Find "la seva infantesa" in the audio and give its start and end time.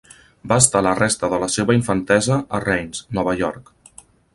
1.45-2.41